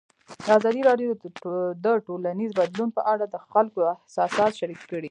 [0.57, 1.09] ازادي راډیو
[1.85, 4.99] د ټولنیز بدلون په اړه د خلکو احساسات شریک کړي.